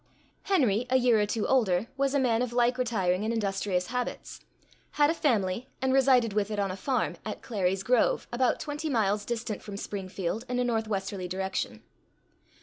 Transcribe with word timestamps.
Henry, 0.45 0.87
a 0.89 0.97
year 0.97 1.21
or 1.21 1.27
two 1.27 1.45
older, 1.47 1.85
was 1.95 2.15
a 2.15 2.19
man 2.19 2.41
of 2.41 2.51
like 2.51 2.79
retiring 2.79 3.23
and 3.23 3.31
industrious 3.31 3.85
habits; 3.89 4.39
had 4.93 5.11
a 5.11 5.13
family, 5.13 5.67
and 5.79 5.93
resided 5.93 6.33
with 6.33 6.49
it 6.49 6.57
on 6.57 6.71
a 6.71 6.75
farm, 6.75 7.17
at 7.23 7.43
Clary's 7.43 7.83
Grove, 7.83 8.27
about 8.33 8.59
twenty 8.59 8.89
miles 8.89 9.25
distant 9.25 9.61
from 9.61 9.77
Springfield 9.77 10.43
in 10.49 10.57
a 10.57 10.63
northwesterly 10.63 11.27
direction. 11.27 11.83